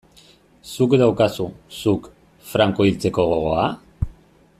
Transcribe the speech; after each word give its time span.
Zuk 0.75 0.95
daukazu, 1.01 1.45
zuk, 1.81 2.09
Franco 2.53 2.89
hiltzeko 2.89 3.27
gogoa? 3.35 3.69